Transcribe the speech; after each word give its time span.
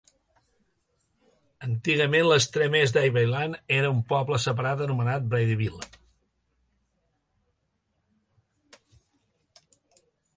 Antigament, 1.65 2.23
l'extrem 2.29 2.77
est 2.79 2.95
d'Ivyland 2.97 3.59
era 3.75 3.91
un 3.97 3.99
poble 4.13 4.39
separat 4.45 4.81
anomenat 4.85 5.27
Bradyville. 5.33 5.91